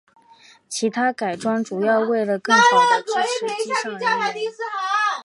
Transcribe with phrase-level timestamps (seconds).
[0.67, 3.13] 其它改装主要是为了更好地支
[3.47, 4.51] 持机上人员。